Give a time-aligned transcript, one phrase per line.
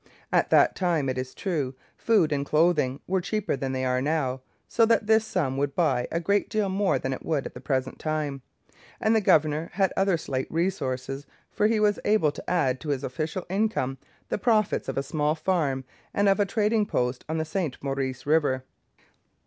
[0.33, 4.41] At that time, it is true, food and clothing were cheaper than they are now,
[4.67, 7.61] so that this sum would buy a great deal more than it would at the
[7.61, 8.41] present time;
[8.99, 13.03] and the governor had other slight resources, for he was able to add to his
[13.03, 15.83] official income the profits of a small farm
[16.15, 18.63] and of a trading post on the St Maurice river.